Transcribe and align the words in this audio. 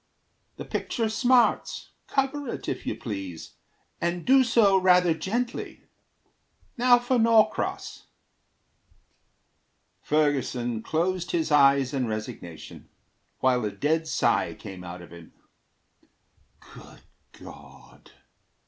The 0.55 0.65
picture 0.65 1.09
smarts. 1.09 1.91
Cover 2.07 2.47
it, 2.47 2.67
if 2.67 2.87
you 2.87 2.95
please, 2.97 3.53
And 4.01 4.25
do 4.25 4.43
so 4.43 4.81
rather 4.81 5.13
gently. 5.13 5.83
Now 6.75 6.97
for 6.97 7.19
Norcross." 7.19 8.07
Ferguson 10.01 10.81
closed 10.81 11.29
his 11.33 11.51
eyes 11.51 11.93
in 11.93 12.07
resignation, 12.07 12.89
While 13.41 13.63
a 13.63 13.69
dead 13.71 14.07
sigh 14.07 14.55
came 14.55 14.83
out 14.83 15.03
of 15.03 15.13
him. 15.13 15.33
"Good 16.73 17.01
God!" 17.33 18.09